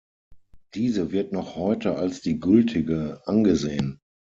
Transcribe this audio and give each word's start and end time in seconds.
Diese 0.73 1.11
wird 1.11 1.31
noch 1.31 1.55
heute 1.57 1.93
als 1.95 2.21
die 2.21 2.39
gültige 2.39 3.21
angesehen. 3.27 3.99